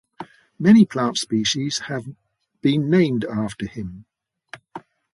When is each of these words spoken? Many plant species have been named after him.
Many 0.57 0.83
plant 0.83 1.19
species 1.19 1.77
have 1.81 2.05
been 2.63 2.89
named 2.89 3.23
after 3.23 3.67
him. 3.67 4.05